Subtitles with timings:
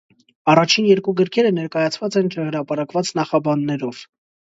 [0.53, 4.07] Առաջին երկու գրքերը ներկայացված են չհրապարակված նախաբաններով։